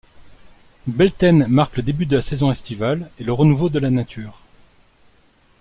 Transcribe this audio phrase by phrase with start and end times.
[0.87, 4.39] Beltaine marque le début de la saison estivale et le renouveau de la nature.